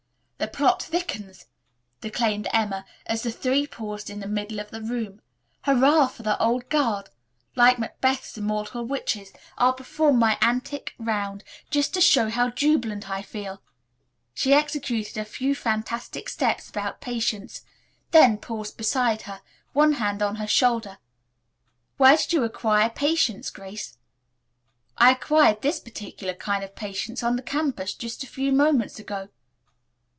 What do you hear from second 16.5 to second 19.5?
about Patience, then paused beside her,